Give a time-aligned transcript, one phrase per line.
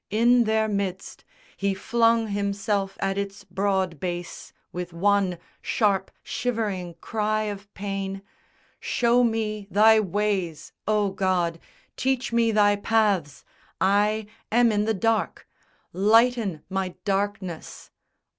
[0.09, 1.23] In their midst
[1.57, 8.23] He flung himself at its broad base, with one Sharp shivering cry of pain,
[8.79, 11.59] "Show me Thy ways, O God,
[11.97, 13.45] teach me Thy paths!
[13.79, 15.47] I am in the dark!
[15.93, 17.91] Lighten my darkness!"